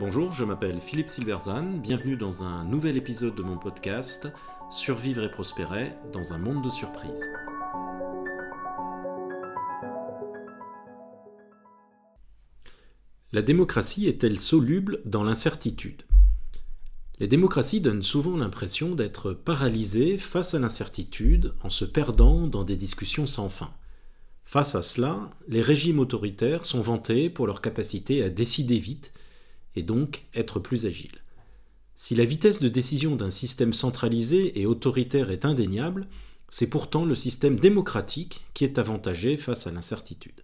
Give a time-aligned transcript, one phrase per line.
[0.00, 4.26] Bonjour, je m'appelle Philippe Silverzan, bienvenue dans un nouvel épisode de mon podcast
[4.70, 7.30] Survivre et prospérer dans un monde de surprises.
[13.32, 16.02] La démocratie est-elle soluble dans l'incertitude?
[17.18, 22.76] Les démocraties donnent souvent l'impression d'être paralysées face à l'incertitude en se perdant dans des
[22.76, 23.72] discussions sans fin.
[24.44, 29.12] Face à cela, les régimes autoritaires sont vantés pour leur capacité à décider vite
[29.76, 31.22] et donc être plus agiles.
[31.94, 36.06] Si la vitesse de décision d'un système centralisé et autoritaire est indéniable,
[36.48, 40.42] c'est pourtant le système démocratique qui est avantagé face à l'incertitude.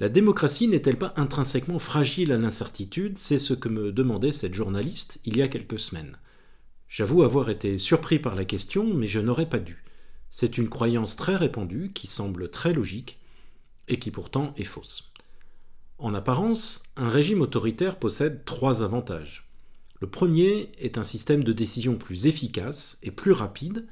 [0.00, 3.18] La démocratie n'est-elle pas intrinsèquement fragile à l'incertitude?
[3.18, 6.16] C'est ce que me demandait cette journaliste il y a quelques semaines.
[6.88, 9.84] J'avoue avoir été surpris par la question, mais je n'aurais pas dû.
[10.30, 13.20] C'est une croyance très répandue qui semble très logique
[13.88, 15.09] et qui pourtant est fausse.
[16.00, 19.50] En apparence, un régime autoritaire possède trois avantages.
[20.00, 23.86] Le premier est un système de décision plus efficace et plus rapide,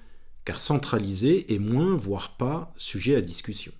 [0.46, 3.72] car centralisé et moins, voire pas, sujet à discussion.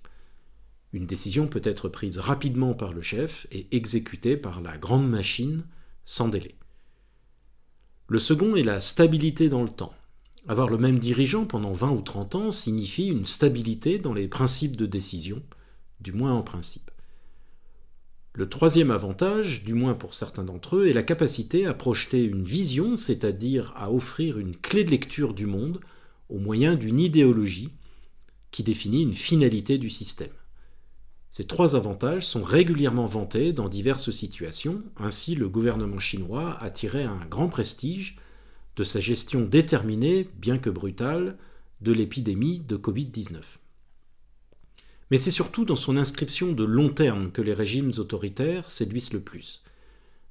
[0.93, 5.65] Une décision peut être prise rapidement par le chef et exécutée par la grande machine
[6.05, 6.53] sans délai.
[8.09, 9.93] Le second est la stabilité dans le temps.
[10.47, 14.75] Avoir le même dirigeant pendant 20 ou 30 ans signifie une stabilité dans les principes
[14.75, 15.41] de décision,
[15.99, 16.91] du moins en principe.
[18.39, 22.45] Le troisième avantage, du moins pour certains d'entre eux, est la capacité à projeter une
[22.45, 25.81] vision, c'est-à-dire à offrir une clé de lecture du monde
[26.29, 27.73] au moyen d'une idéologie
[28.51, 30.31] qui définit une finalité du système.
[31.31, 37.03] Ces trois avantages sont régulièrement vantés dans diverses situations, ainsi le gouvernement chinois a tiré
[37.03, 38.15] un grand prestige
[38.77, 41.37] de sa gestion déterminée, bien que brutale,
[41.81, 43.41] de l'épidémie de Covid-19.
[45.11, 49.21] Mais c'est surtout dans son inscription de long terme que les régimes autoritaires séduisent le
[49.21, 49.63] plus.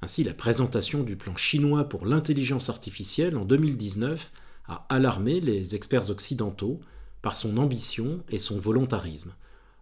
[0.02, 4.30] Ainsi, la présentation du plan chinois pour l'intelligence artificielle en 2019
[4.68, 6.80] a alarmé les experts occidentaux
[7.22, 9.34] par son ambition et son volontarisme,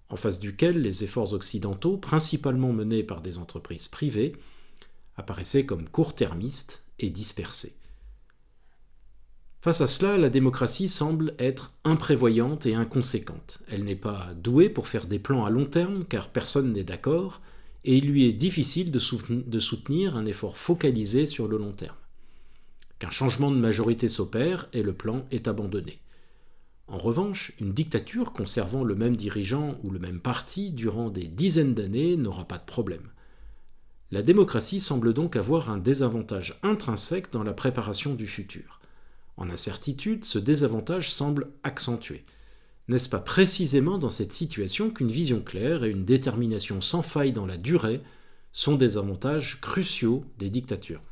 [0.08, 4.36] en face duquel les efforts occidentaux, principalement menés par des entreprises privées,
[5.16, 7.74] apparaissaient comme court-termistes et dispersés.
[9.60, 13.60] Face à cela, la démocratie semble être imprévoyante et inconséquente.
[13.68, 17.40] Elle n'est pas douée pour faire des plans à long terme car personne n'est d'accord,
[17.84, 21.96] et il lui est difficile de soutenir un effort focalisé sur le long terme.
[22.98, 26.00] Qu'un changement de majorité s'opère et le plan est abandonné.
[26.88, 31.74] En revanche, une dictature conservant le même dirigeant ou le même parti durant des dizaines
[31.74, 33.10] d'années n'aura pas de problème.
[34.12, 38.80] La démocratie semble donc avoir un désavantage intrinsèque dans la préparation du futur.
[39.36, 42.24] En incertitude, ce désavantage semble accentué.
[42.88, 47.46] N'est-ce pas précisément dans cette situation qu'une vision claire et une détermination sans faille dans
[47.46, 48.00] la durée
[48.52, 51.02] sont des avantages cruciaux des dictatures?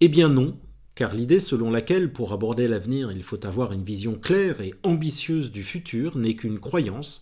[0.00, 0.56] Eh bien non,
[0.94, 5.50] car l'idée selon laquelle pour aborder l'avenir il faut avoir une vision claire et ambitieuse
[5.50, 7.20] du futur n'est qu'une croyance,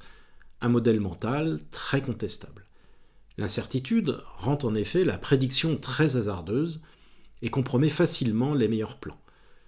[0.60, 2.66] un modèle mental très contestable.
[3.38, 6.82] L'incertitude rend en effet la prédiction très hasardeuse
[7.42, 9.20] et compromet facilement les meilleurs plans.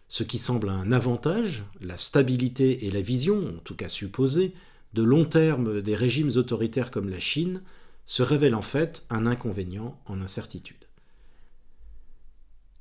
[0.08, 4.54] Ce qui semble un avantage, la stabilité et la vision, en tout cas supposée,
[4.94, 7.62] de long terme des régimes autoritaires comme la Chine,
[8.06, 10.88] se révèle en fait un inconvénient en incertitude.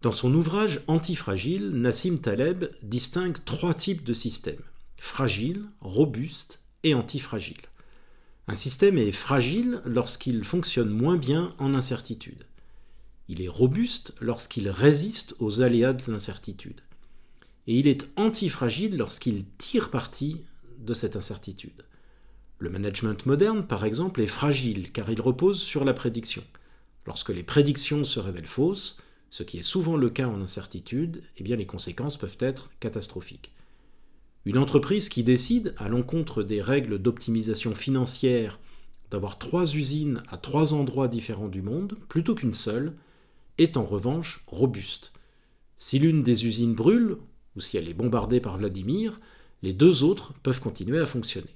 [0.01, 4.63] Dans son ouvrage Antifragile, Nassim Taleb distingue trois types de systèmes
[4.99, 7.61] fragile, robuste et antifragile.
[8.47, 12.45] Un système est fragile lorsqu'il fonctionne moins bien en incertitude.
[13.29, 16.81] Il est robuste lorsqu'il résiste aux aléas de l'incertitude.
[17.67, 20.41] Et il est antifragile lorsqu'il tire parti
[20.79, 21.83] de cette incertitude.
[22.59, 26.43] Le management moderne, par exemple, est fragile car il repose sur la prédiction.
[27.05, 31.43] Lorsque les prédictions se révèlent fausses, ce qui est souvent le cas en incertitude, eh
[31.43, 33.51] bien les conséquences peuvent être catastrophiques.
[34.45, 38.59] Une entreprise qui décide, à l'encontre des règles d'optimisation financière,
[39.11, 42.93] d'avoir trois usines à trois endroits différents du monde, plutôt qu'une seule,
[43.57, 45.13] est en revanche robuste.
[45.77, 47.17] Si l'une des usines brûle,
[47.55, 49.19] ou si elle est bombardée par Vladimir,
[49.63, 51.55] les deux autres peuvent continuer à fonctionner.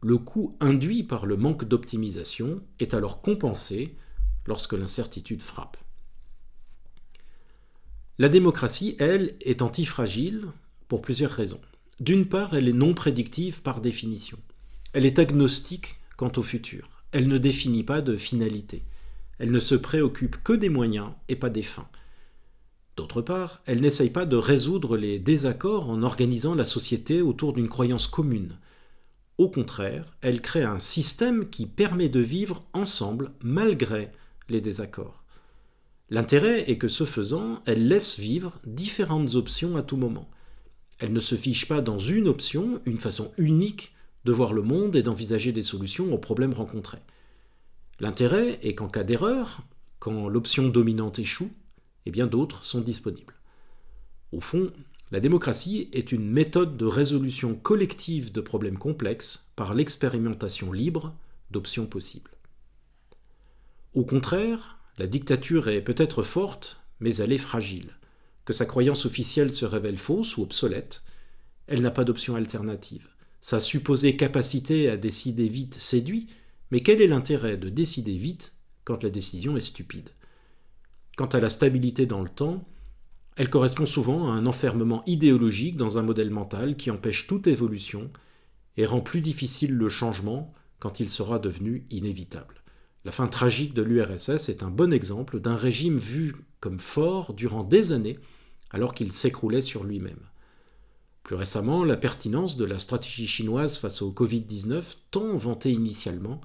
[0.00, 3.94] Le coût induit par le manque d'optimisation est alors compensé
[4.46, 5.76] lorsque l'incertitude frappe.
[8.18, 10.46] La démocratie, elle, est antifragile
[10.88, 11.60] pour plusieurs raisons.
[12.00, 14.38] D'une part, elle est non prédictive par définition.
[14.92, 16.90] Elle est agnostique quant au futur.
[17.12, 18.82] Elle ne définit pas de finalité.
[19.42, 21.88] Elle ne se préoccupe que des moyens et pas des fins.
[22.96, 27.68] D'autre part, elle n'essaye pas de résoudre les désaccords en organisant la société autour d'une
[27.68, 28.56] croyance commune.
[29.38, 34.12] Au contraire, elle crée un système qui permet de vivre ensemble malgré
[34.48, 35.24] les désaccords.
[36.08, 40.30] L'intérêt est que ce faisant, elle laisse vivre différentes options à tout moment.
[41.00, 43.92] Elle ne se fiche pas dans une option, une façon unique
[44.24, 47.02] de voir le monde et d'envisager des solutions aux problèmes rencontrés.
[48.02, 49.62] L'intérêt est qu'en cas d'erreur,
[50.00, 51.52] quand l'option dominante échoue,
[52.04, 53.36] eh bien d'autres sont disponibles.
[54.32, 54.72] Au fond,
[55.12, 61.14] la démocratie est une méthode de résolution collective de problèmes complexes par l'expérimentation libre
[61.52, 62.32] d'options possibles.
[63.94, 67.96] Au contraire, la dictature est peut-être forte, mais elle est fragile.
[68.44, 71.04] Que sa croyance officielle se révèle fausse ou obsolète,
[71.68, 73.06] elle n'a pas d'option alternative.
[73.40, 76.26] Sa supposée capacité à décider vite séduit,
[76.72, 78.54] mais quel est l'intérêt de décider vite
[78.84, 80.08] quand la décision est stupide?
[81.18, 82.66] Quant à la stabilité dans le temps,
[83.36, 88.10] elle correspond souvent à un enfermement idéologique dans un modèle mental qui empêche toute évolution
[88.78, 92.62] et rend plus difficile le changement quand il sera devenu inévitable.
[93.04, 97.64] La fin tragique de l'URSS est un bon exemple d'un régime vu comme fort durant
[97.64, 98.18] des années
[98.70, 100.30] alors qu'il s'écroulait sur lui-même.
[101.22, 106.40] Plus récemment, la pertinence de la stratégie chinoise face au Covid-19, tant vantée initialement,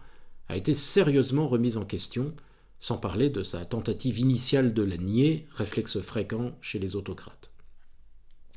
[0.50, 2.34] a été sérieusement remise en question
[2.80, 7.50] sans parler de sa tentative initiale de la nier, réflexe fréquent chez les autocrates.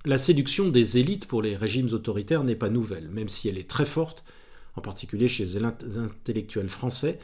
[0.05, 3.69] La séduction des élites pour les régimes autoritaires n'est pas nouvelle, même si elle est
[3.69, 4.25] très forte,
[4.77, 5.57] en particulier chez les
[5.99, 7.19] intellectuels français,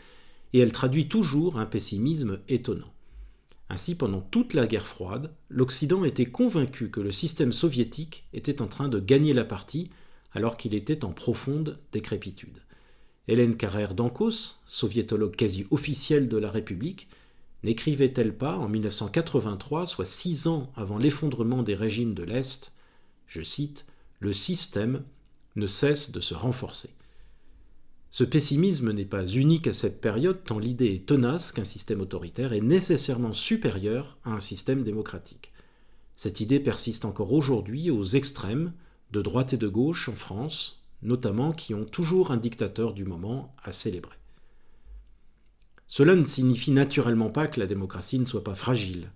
[0.52, 2.92] et elle traduit toujours un pessimisme étonnant.
[3.68, 8.68] Ainsi, pendant toute la guerre froide, l'Occident était convaincu que le système soviétique était en
[8.68, 9.90] train de gagner la partie
[10.32, 12.62] alors qu'il était en profonde décrépitude.
[13.28, 17.08] Hélène Carrère d'Ancos, soviétologue quasi officielle de la République,
[17.64, 22.72] n'écrivait-elle pas en 1983, soit six ans avant l'effondrement des régimes de l'Est,
[23.26, 23.86] je cite,
[24.20, 25.02] Le système
[25.56, 26.90] ne cesse de se renforcer.
[28.10, 32.52] Ce pessimisme n'est pas unique à cette période tant l'idée est tenace qu'un système autoritaire
[32.52, 35.52] est nécessairement supérieur à un système démocratique.
[36.14, 38.72] Cette idée persiste encore aujourd'hui aux extrêmes,
[39.12, 43.54] de droite et de gauche en France, notamment qui ont toujours un dictateur du moment
[43.62, 44.16] à célébrer.
[45.86, 49.10] Cela ne signifie naturellement pas que la démocratie ne soit pas fragile,